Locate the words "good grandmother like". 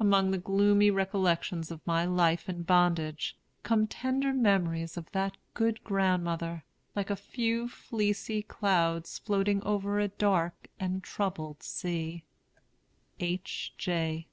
5.52-7.10